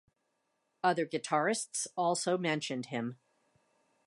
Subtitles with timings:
[0.83, 3.19] Other guitarists also mentioned him.